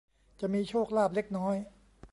[0.39, 1.55] จะมีโชคลาภเล็กน้อย